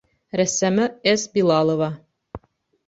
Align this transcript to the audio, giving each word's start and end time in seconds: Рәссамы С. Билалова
Рәссамы 0.39 0.87
С. 1.13 1.29
Билалова 1.37 1.93